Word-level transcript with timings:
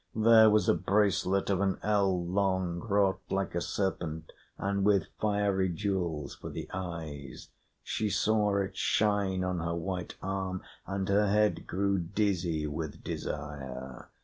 There 0.15 0.49
was 0.49 0.67
a 0.67 0.73
bracelet 0.73 1.51
of 1.51 1.61
an 1.61 1.77
ell 1.83 2.25
long, 2.25 2.79
wrought 2.79 3.21
like 3.29 3.53
a 3.53 3.61
serpent 3.61 4.31
and 4.57 4.83
with 4.83 5.09
fiery 5.19 5.69
jewels 5.69 6.33
for 6.33 6.49
the 6.49 6.67
eyes; 6.73 7.49
she 7.83 8.09
saw 8.09 8.57
it 8.63 8.75
shine 8.75 9.43
on 9.43 9.59
her 9.59 9.75
white 9.75 10.15
arm 10.23 10.63
and 10.87 11.07
her 11.07 11.27
head 11.27 11.67
grew 11.67 11.99
dizzy 11.99 12.65
with 12.65 13.03
desire. 13.03 14.09